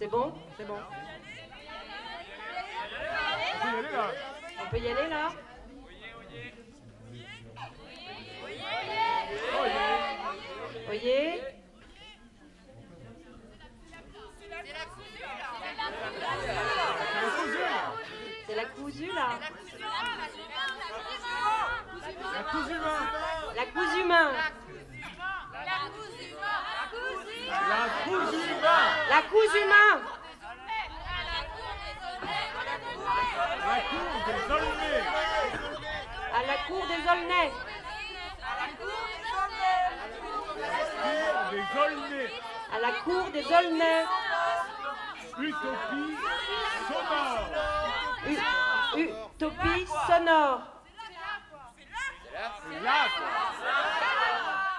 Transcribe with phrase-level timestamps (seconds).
[0.00, 0.78] C'est bon C'est bon.
[4.62, 5.28] On peut y aller là
[10.86, 11.42] Voyez
[18.48, 19.38] C'est la cousue là
[22.32, 23.00] La cousu main.
[23.54, 24.32] La cousu main La cousu main.
[27.50, 28.50] La cousu main
[29.10, 29.64] La cour des
[36.32, 37.50] À la cour des Aulnay
[41.10, 42.28] Cour des Aulnay.
[42.72, 44.04] À la cour des Aulnay
[45.38, 46.16] Utopie
[46.88, 47.48] sonore.
[48.96, 50.60] Utopie sonore
[52.62, 53.28] C'est là, quoi.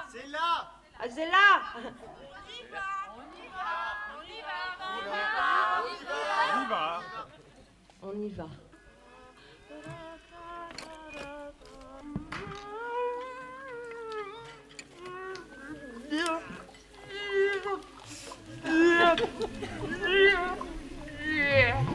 [0.09, 0.51] C'est là
[0.99, 1.47] Ah, c'est là
[6.43, 6.99] On y va.
[8.03, 8.70] On y va.
[21.25, 21.85] Yeah.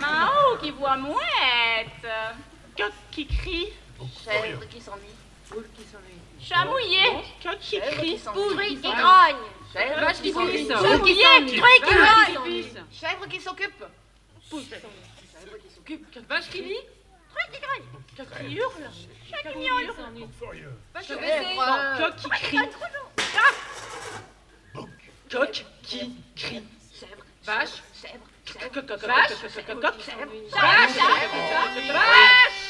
[0.00, 2.06] Mao qui voit mouette.
[2.76, 3.72] Coq qui crie?
[4.24, 5.14] Chèvre qui s'ennuie.
[5.50, 5.82] Coq qui
[7.76, 8.12] Chèvre crie?
[8.12, 8.42] qui s'ennuie.
[8.42, 9.36] Poule qui grogne.
[9.72, 10.64] Chèvre Vache qui s'ennuie.
[10.66, 11.60] Poule qui s'ennuie.
[11.80, 12.34] Grogne.
[12.34, 12.66] s'ennuie.
[12.92, 13.84] Chèvre qui s'occupe.
[14.48, 14.82] Poule qui s'ennuie.
[15.32, 16.28] Chèvre qui s'occupe.
[16.28, 16.80] Vache qui lit?
[17.34, 17.86] Truc qui grogne.
[18.16, 18.90] Coq qui hurle?
[19.30, 19.90] Chat qui miaule.
[20.94, 21.20] Vache qui Chèvre.
[25.30, 26.00] Coq qui crie.
[26.00, 26.62] Coq qui crie.
[26.98, 27.24] Chèvre.
[27.44, 27.82] Vache.
[28.02, 28.24] Chèvre.
[28.52, 29.28] Coq, coq, coq, Vache.
[29.28, 29.94] coq, coq, coq, coq.
[30.04, 30.32] Chèvre.
[30.50, 30.94] Vache.
[30.94, 31.92] Chèvre.
[31.92, 32.66] Vache.
[32.66, 32.69] Non.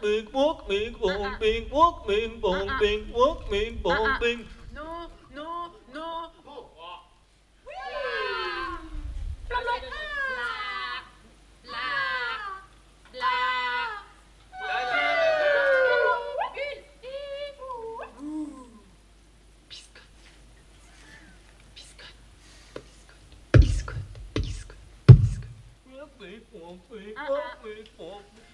[0.00, 4.46] big walk, big walk, big walk, big walk, big walk, big walk, big.
[4.74, 6.08] No, no, no.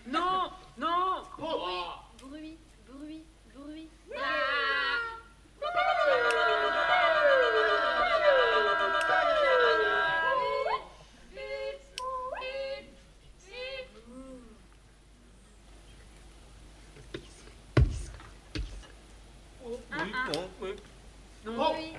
[0.07, 1.23] Non non.
[1.39, 3.25] Bruit, bruit,
[3.55, 3.91] bruit.
[19.97, 20.13] Bruit,
[20.59, 20.77] bruit,
[21.45, 21.94] bruit,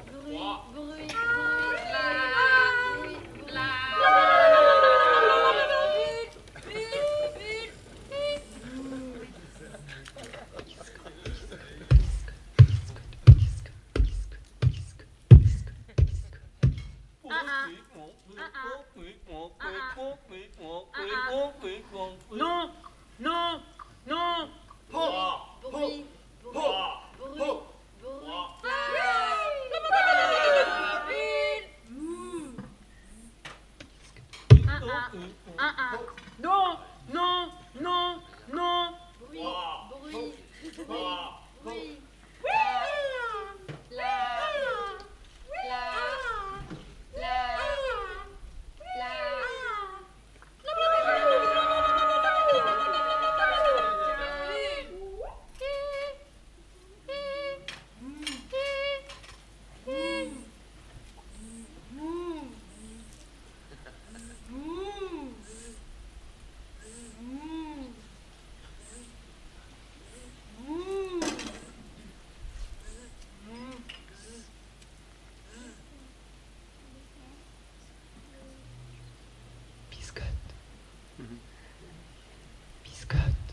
[83.07, 83.44] Good.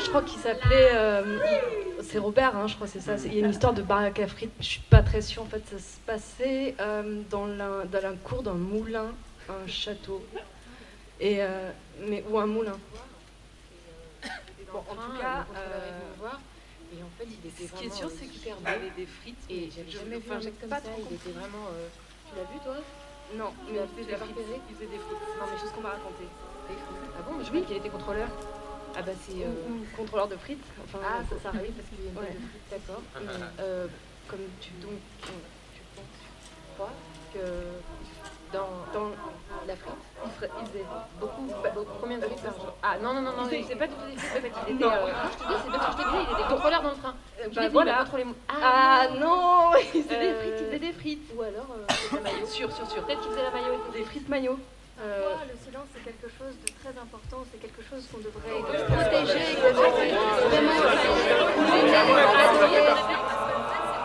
[0.00, 0.90] Je je crois qu'il s'appelait.
[0.94, 1.38] euh,
[2.02, 3.16] c'est Robert, hein, je crois, c'est ça.
[3.24, 4.50] Il y a une histoire de baraque à frites.
[4.60, 5.42] Je suis pas très sûre.
[5.42, 9.12] En fait, ça se passait euh, dans, la, dans la cour d'un moulin,
[9.48, 10.24] un château.
[11.20, 11.70] Et, euh,
[12.08, 12.78] mais, ou un moulin.
[14.72, 15.90] Bon, en tout cas, euh,
[16.96, 18.58] Et en fait, il était ce qui est sûr, c'est qu'il beau.
[18.96, 19.36] des, frites.
[19.50, 20.88] Et mais j'avais je- jamais vu un mec comme pas ça.
[20.90, 21.66] trop Il était vraiment.
[21.74, 21.88] euh,
[22.30, 22.76] Tu l'as vu, toi?
[23.36, 24.36] Non, mais il faisait des frites.
[24.36, 25.26] repéré Il faisait des frites.
[25.38, 26.24] Non, mais c'est ce qu'on m'a raconté.
[26.70, 27.44] Ah bon Je Oui.
[27.46, 28.28] croyais qu'il était contrôleur.
[28.96, 29.42] Ah bah c'est.
[29.42, 29.48] euh,
[29.96, 30.64] contrôleur de frites.
[30.84, 32.34] Enfin, Ah, ça, ça oui, parce qu'il y a une Ouais.
[32.34, 33.02] de frites, d'accord.
[33.14, 33.44] Mm.
[33.60, 33.86] Euh,
[34.28, 34.92] comme tu donc
[35.22, 35.28] tu,
[35.96, 36.04] penses,
[36.76, 36.90] crois
[37.32, 37.40] que
[38.52, 39.10] dans, dans
[39.68, 39.94] la frite,
[40.24, 40.84] il, ferait, il faisait
[41.20, 42.72] beaucoup, bah, beaucoup- combien de frites par jour?
[42.82, 44.74] Ah non, non, non, non, il faisait pas du tout des frites, en fait, il
[44.74, 44.90] était, Non.
[44.92, 46.96] euh, je te dis, c'est parce que je t'ai dit, il était contrôleur dans le
[46.96, 47.14] train.
[47.40, 48.04] Euh, bah voilà.
[48.48, 51.30] Ah non, il faisait des Euh, frites, il faisait des frites.
[51.36, 52.46] Ou alors, euh, il faisait la maillot.
[52.46, 53.04] Sûr, sûr, sûr.
[53.04, 53.80] Peut-être qu'il faisait la maillot.
[53.92, 54.58] Des frites maillot.
[55.02, 57.38] Euh, le silence, c'est quelque chose de très important.
[57.50, 59.56] C'est quelque chose qu'on devrait protéger,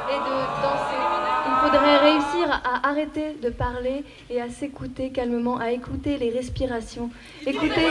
[0.08, 1.04] et de danser.
[1.48, 7.10] Il faudrait réussir à arrêter de parler et à s'écouter calmement, à écouter les respirations.
[7.46, 7.88] Écouter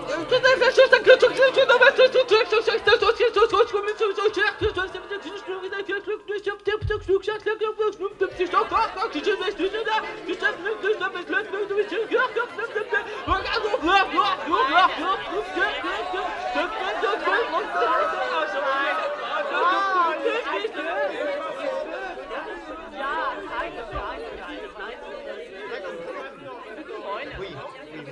[27.41, 27.47] Oui,
[27.95, 28.03] oui,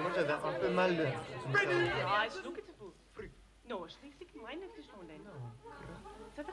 [0.00, 1.62] moi j'avais un peu mal euh, ça.
[1.62, 2.32] Ja, het.
[5.24, 5.36] Nou.
[6.34, 6.52] Zet er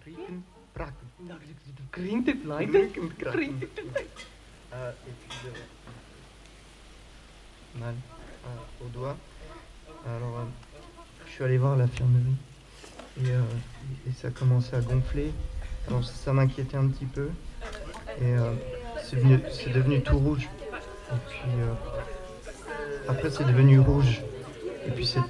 [0.00, 1.10] Krieken, prakken.
[1.16, 2.36] Nou, du kringt het.
[2.42, 3.32] Krieken, kraken.
[3.32, 3.80] Kringt het
[4.72, 5.66] Euh, et puis j'avais
[7.78, 7.94] mal
[8.80, 9.16] au doigt.
[10.06, 10.44] Alors, euh,
[11.26, 12.36] je suis allé voir à l'infirmerie
[13.18, 13.42] et, euh,
[14.08, 15.30] et ça commençait à gonfler.
[15.88, 17.28] Alors ça m'inquiétait un petit peu
[18.18, 18.54] et euh,
[19.02, 20.48] c'est devenu, c'est devenu tout rouge.
[21.12, 21.74] Et puis euh,
[23.08, 24.22] après c'est devenu rouge
[24.86, 25.20] et puis c'est,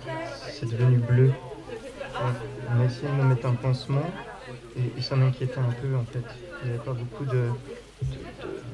[0.66, 1.32] devenu bleu.
[2.74, 4.10] On a essayé de me mettre un pansement
[4.76, 6.24] et, et ça m'inquiétait un peu en fait.
[6.62, 7.48] Il n'y avait pas beaucoup de,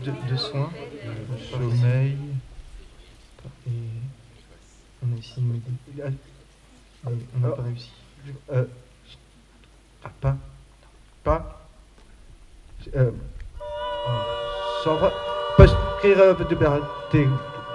[0.05, 0.71] de, de- de soins.
[1.51, 2.17] Sommeil.
[3.67, 3.71] Et
[5.03, 6.17] on a essayé de m'aider.
[7.05, 7.91] Mais on n'a pas réussi.
[8.53, 8.65] Euh,
[10.05, 10.37] ah, pas.
[11.25, 11.69] Pas.
[12.97, 13.11] Euh,
[14.85, 15.13] sans va-
[15.57, 16.81] prescrire de ber-
[17.13, 17.29] des-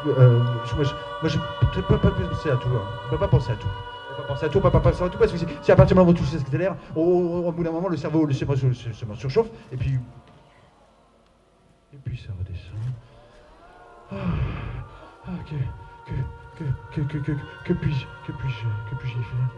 [0.07, 0.83] euh, je,
[1.23, 2.67] moi, je ne peux pas penser à tout.
[2.67, 2.81] hein.
[2.99, 3.67] Je ne peux pas penser à tout.
[3.67, 5.75] Je peux pas penser à tout, peut pas penser à tout, parce que si, à
[5.77, 7.95] partir du moment où vous touchez ce l'air, au, au- au bout d'un moment, le
[7.97, 9.97] cerveau, le cerveau se- se surchauffe, et puis.
[11.93, 12.75] Et puis ça redescend.
[14.11, 14.15] Ah,
[15.25, 15.55] ah, que,
[16.11, 17.31] que, que, que, que, que,
[17.65, 19.49] que puis-je, que puis-je, que puis-je y faire?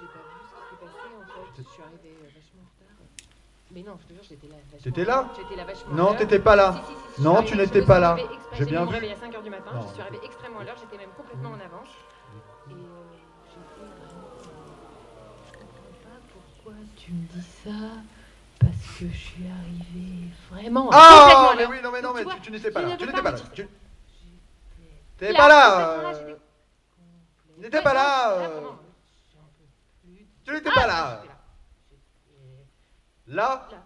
[0.00, 1.62] J'ai pas vu ce qui s'est passé en fait
[2.08, 3.06] euh, vachement en retard.
[3.70, 4.54] Mais non, je te jure, j'étais là.
[4.82, 5.28] T'étais là.
[5.36, 6.82] J'étais là vachement Non, t'étais pas là.
[6.86, 8.30] Si, si, si, Non, je tu suis n'étais je me pas suis là.
[8.54, 8.90] J'ai bien vu.
[8.94, 9.82] réveil à 5h du matin, Non.
[9.82, 11.88] je suis arrivée extrêmement à l'heure, j'étais même complètement en avance.
[12.70, 12.76] Et euh,
[13.50, 14.28] j'étais vraiment.
[15.46, 17.70] Je comprends pas pourquoi tu me dis ça?
[18.58, 20.88] Parce que je suis arrivée vraiment.
[20.92, 22.96] Ah, mais oui, non, mais non, mais tu n'étais pas je là.
[22.96, 23.38] Tu n'étais pas là.
[23.54, 23.68] Tu
[25.20, 25.90] n'étais pas là.
[25.90, 26.36] euh,
[27.58, 28.02] n'étais pas là.
[28.02, 28.78] Là, euh, vraiment.
[30.44, 31.22] Tu n'étais Ah, pas si, là.
[33.38, 33.77] J'étais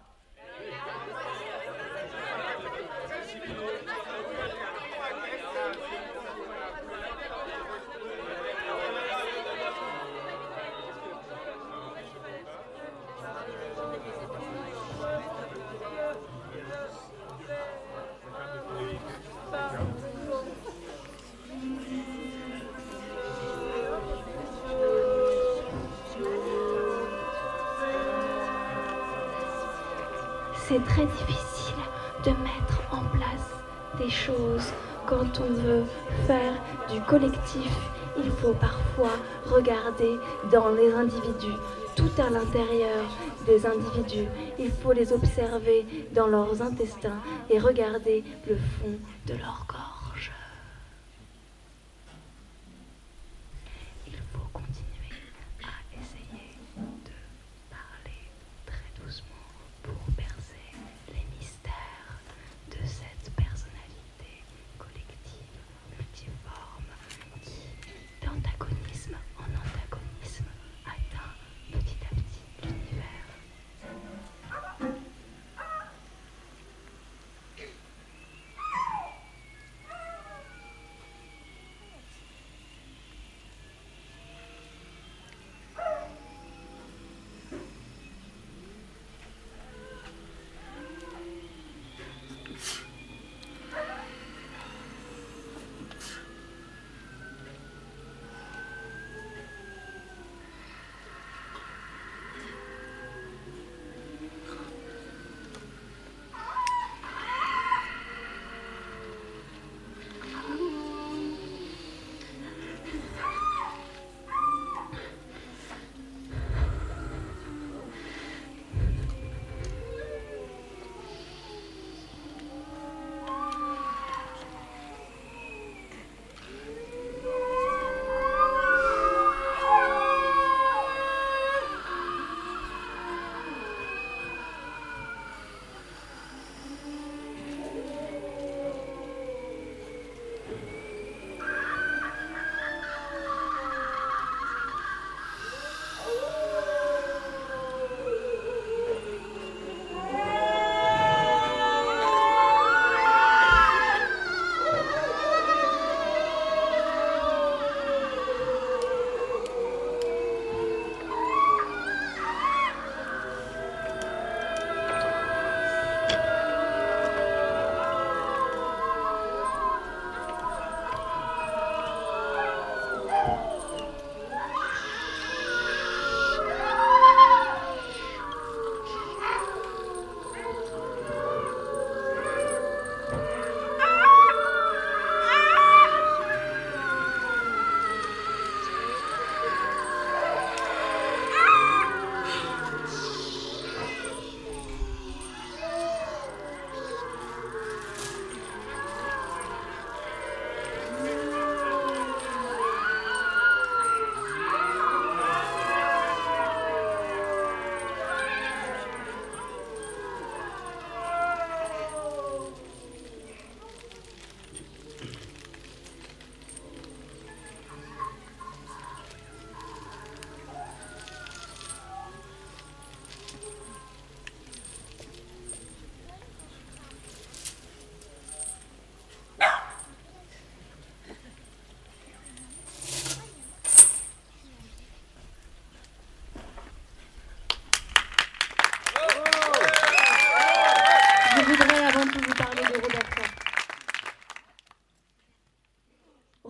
[30.67, 31.75] C'est très difficile
[32.23, 33.51] de mettre en place
[33.99, 34.71] des choses
[35.05, 35.83] quand on veut
[36.25, 36.53] faire
[36.89, 37.69] du collectif.
[38.17, 39.11] Il faut parfois
[39.45, 40.17] regarder
[40.53, 41.57] dans les individus,
[41.97, 43.03] tout à l'intérieur
[43.45, 44.29] des individus.
[44.57, 49.72] Il faut les observer dans leurs intestins et regarder le fond de leur gorge.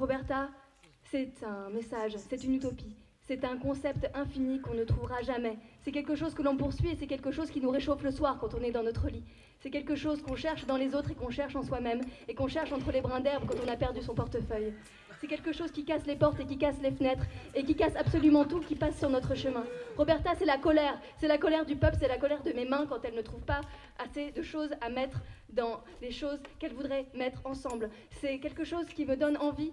[0.03, 0.49] Roberta,
[1.05, 2.93] c'est un message, c'est une utopie.
[3.21, 5.57] C'est un concept infini qu'on ne trouvera jamais.
[5.81, 8.37] C'est quelque chose que l'on poursuit et c'est quelque chose qui nous réchauffe le soir
[8.37, 9.23] quand on est dans notre lit.
[9.61, 12.49] C'est quelque chose qu'on cherche dans les autres et qu'on cherche en soi-même et qu'on
[12.49, 14.73] cherche entre les brins d'herbe quand on a perdu son portefeuille.
[15.21, 17.23] C'est quelque chose qui casse les portes et qui casse les fenêtres
[17.55, 19.63] et qui casse absolument tout qui passe sur notre chemin.
[19.95, 20.99] Roberta, c'est la colère.
[21.15, 23.45] C'est la colère du peuple, c'est la colère de mes mains quand elles ne trouvent
[23.45, 23.61] pas
[24.03, 27.89] assez de choses à mettre dans les choses qu'elles voudraient mettre ensemble.
[28.19, 29.71] C'est quelque chose qui me donne envie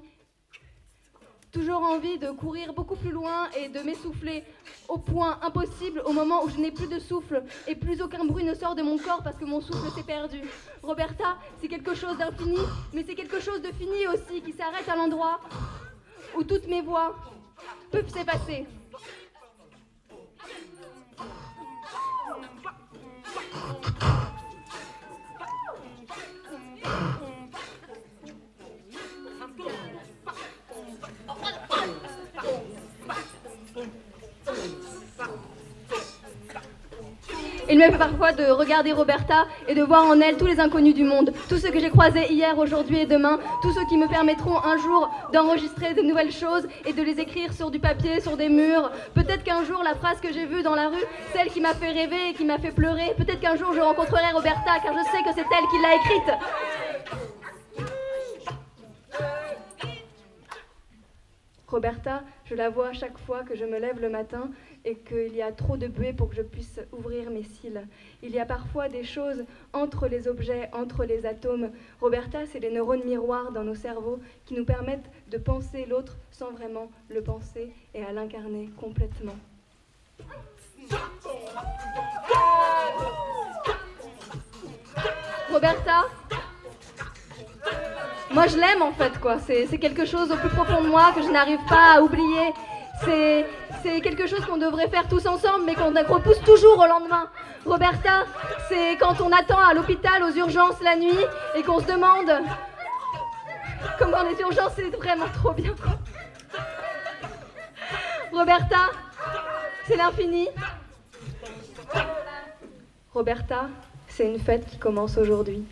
[1.53, 4.45] toujours envie de courir beaucoup plus loin et de m'essouffler
[4.89, 8.45] au point impossible au moment où je n'ai plus de souffle et plus aucun bruit
[8.45, 10.41] ne sort de mon corps parce que mon souffle s'est perdu.
[10.83, 12.59] Roberta, c'est quelque chose d'infini,
[12.93, 15.41] mais c'est quelque chose de fini aussi qui s'arrête à l'endroit
[16.37, 17.17] où toutes mes voix
[17.91, 18.67] peuvent s'effacer.
[37.73, 40.93] Il me fait parfois de regarder Roberta et de voir en elle tous les inconnus
[40.93, 44.09] du monde, tous ceux que j'ai croisés hier, aujourd'hui et demain, tous ceux qui me
[44.09, 48.37] permettront un jour d'enregistrer de nouvelles choses et de les écrire sur du papier, sur
[48.37, 48.91] des murs.
[49.15, 51.93] Peut-être qu'un jour, la phrase que j'ai vue dans la rue, celle qui m'a fait
[51.93, 55.23] rêver et qui m'a fait pleurer, peut-être qu'un jour je rencontrerai Roberta car je sais
[55.23, 56.90] que c'est elle qui l'a écrite.
[61.71, 64.51] Roberta, je la vois chaque fois que je me lève le matin
[64.85, 67.87] et qu'il y a trop de buée pour que je puisse ouvrir mes cils.
[68.23, 71.71] Il y a parfois des choses entre les objets, entre les atomes.
[72.01, 76.51] Roberta, c'est les neurones miroirs dans nos cerveaux qui nous permettent de penser l'autre sans
[76.51, 79.37] vraiment le penser et à l'incarner complètement.
[85.53, 86.07] Roberta,
[88.31, 89.39] moi je l'aime en fait quoi.
[89.39, 92.53] C'est quelque chose au plus profond de moi que je n'arrive pas à oublier.
[93.03, 97.29] C'est quelque chose qu'on devrait faire tous ensemble, mais qu'on repousse toujours au lendemain.
[97.65, 98.25] Roberta,
[98.69, 101.25] c'est quand on attend à l'hôpital aux urgences la nuit
[101.57, 102.31] et qu'on se demande
[103.99, 105.75] comment les urgences c'est vraiment trop bien.
[108.33, 108.91] Roberta,
[109.87, 110.49] c'est l'infini.
[113.13, 113.69] Roberta,
[114.09, 115.65] c'est une fête qui commence aujourd'hui.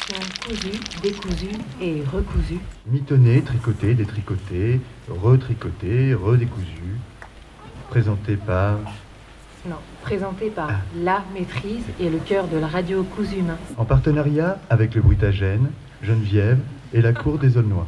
[0.00, 2.58] Création cousue, décousue et recousue.
[2.86, 6.98] Mitonné, tricoté, détricoté, retricoté, redécousu.
[7.88, 8.78] Présenté par
[9.68, 13.58] Non, présenté par La Maîtrise et le cœur de la radio cousu humain.
[13.76, 15.70] En partenariat avec le Bruitagène,
[16.02, 16.58] Geneviève
[16.92, 17.86] et la Cour des Aulnois.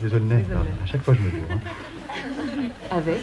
[0.00, 0.68] Des Aulnais, pardon.
[0.84, 1.50] À chaque fois je me gourre.
[1.52, 2.68] hein.
[2.90, 3.20] Avec,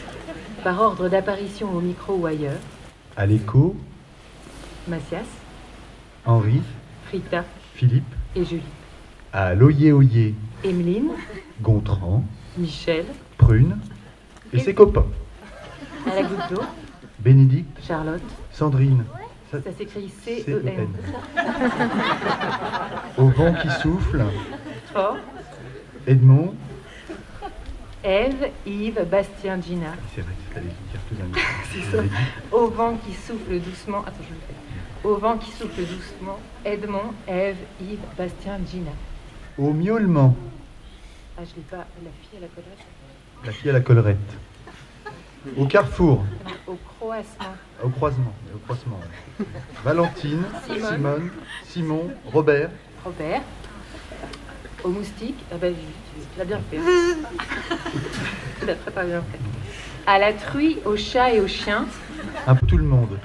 [0.63, 2.59] par ordre d'apparition au micro ou ailleurs,
[3.17, 3.75] À l'écho,
[4.87, 5.23] Macias,
[6.25, 6.61] Henri,
[7.11, 7.43] Rita
[7.75, 8.03] Philippe,
[8.35, 8.61] et Julie.
[9.33, 10.33] à l'Oyer Oyer,
[10.63, 11.09] Emeline,
[11.61, 12.23] Gontran,
[12.57, 13.05] Michel,
[13.37, 13.77] Prune
[14.53, 15.05] et ses copains.
[16.09, 16.61] à la goutte d'eau,
[17.19, 18.21] Bénédicte, Charlotte.
[18.51, 19.03] Sandrine.
[19.51, 20.43] Ça- Ça s'écrit C-E-N.
[20.45, 20.87] C-E-N.
[23.17, 24.23] Au vent qui souffle,
[24.93, 25.17] Fort,
[26.07, 26.53] Edmond.
[28.05, 29.93] Ève, Yves, Bastien, Gina.
[30.13, 31.39] C'est vrai, c'est allé dire tout d'un coup.
[31.73, 32.03] C'est ça.
[32.51, 34.01] Au vent qui souffle doucement.
[34.01, 35.07] Attends, je le fais.
[35.07, 36.39] Au vent qui souffle doucement.
[36.63, 38.91] Edmond, Ève, Yves, Bastien, Gina.
[39.57, 40.35] Au miaulement,
[41.37, 41.77] Ah, je l'ai pas.
[42.03, 42.85] La fille à la collerette.
[43.43, 44.37] la fille à la collerette.
[45.57, 46.23] Au carrefour,
[46.67, 46.77] Au au
[47.89, 48.99] croisement, au croisement.
[49.39, 49.45] ouais.
[49.83, 50.89] Valentine, Simone.
[50.91, 51.29] Simone,
[51.65, 52.69] Simon, Robert,
[53.03, 53.41] Robert.
[54.85, 55.43] Au moustique.
[55.51, 56.77] Ah ben, tu, tu l'as bien fait.
[58.59, 59.39] tu l'as très très bien fait.
[60.05, 61.87] À la truie, au chat et au chien.
[62.45, 63.17] un peu tout le monde.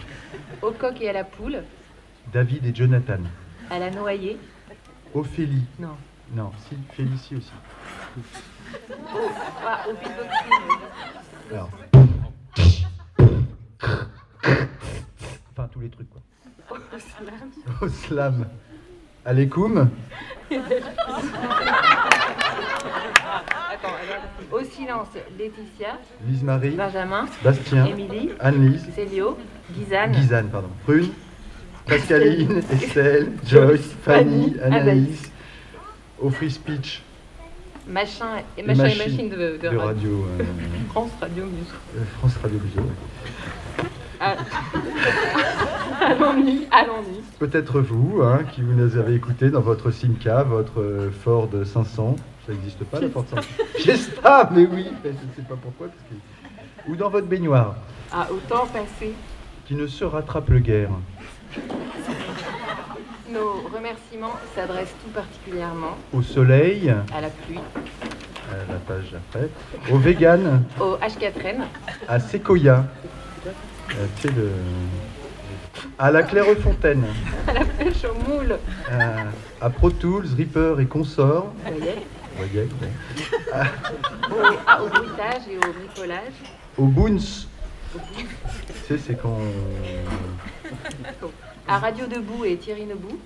[0.62, 1.62] Au coq et à la poule.
[2.32, 3.18] David et Jonathan.
[3.68, 4.38] À la noyée.
[5.12, 5.66] Ophélie.
[5.78, 5.96] Non.
[6.34, 7.52] Non, si, Félicie aussi.
[9.14, 9.18] Au,
[9.66, 10.52] ah, au beatboxing.
[11.50, 11.70] Alors.
[15.52, 16.22] Enfin, tous les trucs, quoi.
[16.70, 17.50] Au slam.
[17.82, 18.46] Au slam.
[19.26, 19.88] À regarde.
[24.52, 25.98] Au silence, Laetitia.
[26.26, 27.26] Lise-Marie, Benjamin.
[27.44, 28.30] Bastien, Émilie.
[28.40, 29.38] Anne-Lise, Célio.
[29.74, 30.12] Gizane.
[30.14, 30.68] Gizane, pardon.
[30.84, 31.10] Prune,
[31.86, 35.30] Pascaline, Estelle, Joyce, Fanny, Fanny, Anaïs.
[36.20, 37.02] Au free speech,
[37.86, 38.26] Machin
[38.58, 40.26] et machin et machine de, de, de radio.
[40.40, 40.44] euh,
[40.90, 41.68] France Radio Musique.
[41.96, 42.80] euh, France Radio Museau.
[42.82, 43.86] ouais.
[44.20, 44.36] Ah.
[46.10, 47.20] Allons-y, allons-y.
[47.38, 52.16] Peut-être vous, hein, qui vous nous avez écouté dans votre Simca, votre Ford 500.
[52.46, 53.46] Ça n'existe pas, la Ford 500.
[53.76, 55.88] Fiesta, mais oui, mais je ne sais pas pourquoi.
[55.88, 57.76] parce que- Ou dans votre baignoire,
[58.12, 59.12] Ah, autant passé.
[59.66, 60.90] qui ne se rattrape le guère.
[63.32, 67.60] Nos remerciements s'adressent tout particulièrement Au soleil, à la pluie,
[68.50, 69.48] à la page après,
[69.92, 71.60] au vegan, au H4N,
[72.08, 72.84] à Sequoia,
[73.46, 73.50] euh,
[74.16, 74.50] tu sais, le-
[75.98, 77.04] à la Clairefontaine,
[77.48, 78.58] à la pêche au moule,
[78.90, 81.52] à, à Pro Tools, Reaper et consorts.
[81.64, 81.94] voyez,
[82.36, 82.88] Voyez, ouais.
[83.52, 86.32] À- au, au bruitage et au bricolage,
[86.78, 87.46] au Boons.
[87.92, 87.98] Tu
[88.86, 89.38] sais, c'est quand.
[91.66, 93.18] à Radio Debout et Thierry Nebout,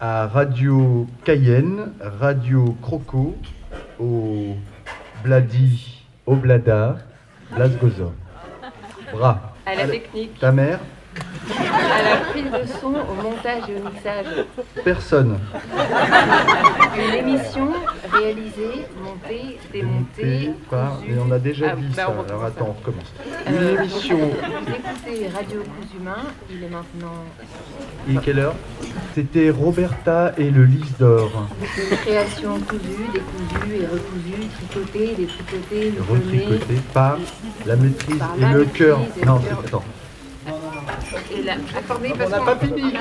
[0.00, 3.36] À Radio Cayenne, Radio Croco,
[4.00, 4.56] au
[5.22, 6.96] Bladi, au Blada,
[7.54, 8.12] Blasgozor.
[9.12, 9.52] Bras.
[9.66, 10.80] à la technique, Ta mère
[11.90, 14.26] à la prise de son, au montage et au mixage.
[14.84, 15.38] Personne.
[16.96, 17.68] Une émission
[18.12, 21.00] réalisée, montée, démontée, Par-.
[21.06, 22.10] Mais on a déjà Ah, dit bah, ça.
[22.18, 23.12] on Alors attends, on recommence.
[23.48, 24.18] Euh, Une émission.
[24.18, 27.24] Vous écoutez Radio Cousu Humain, il est maintenant
[28.08, 28.54] Il est quelle heure?
[29.14, 31.30] C'était Roberta et le lys d'or.
[31.76, 36.00] une création cousue, décousue et recousue, tricotée, détricotée, levée,
[36.46, 37.18] Retricoté par
[37.66, 39.00] la maîtrise Par et la le cœur.
[39.20, 39.84] et Non, attends.
[41.30, 42.94] Et accordée On n'a pas fini.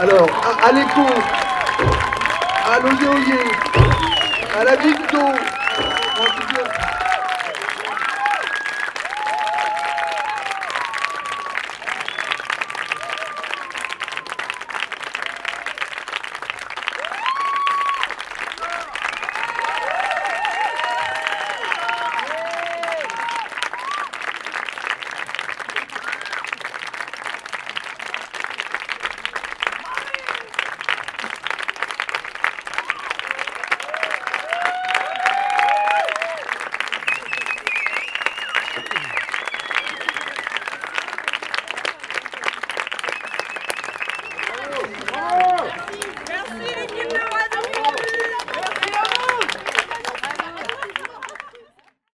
[0.00, 1.06] Alors, à, à l'écho,
[2.66, 3.38] à l'oye-oye,
[4.58, 5.18] à la victo.
[6.18, 6.89] Merci